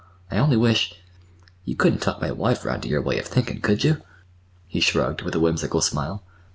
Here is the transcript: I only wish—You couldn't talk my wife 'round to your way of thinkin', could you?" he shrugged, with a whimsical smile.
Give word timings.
I 0.31 0.39
only 0.39 0.57
wish—You 0.57 1.75
couldn't 1.75 1.99
talk 1.99 2.19
my 2.19 2.31
wife 2.31 2.65
'round 2.65 2.81
to 2.81 2.89
your 2.89 3.03
way 3.03 3.19
of 3.19 3.27
thinkin', 3.27 3.61
could 3.61 3.83
you?" 3.83 4.01
he 4.65 4.79
shrugged, 4.79 5.21
with 5.21 5.35
a 5.35 5.39
whimsical 5.39 5.81
smile. 5.81 6.23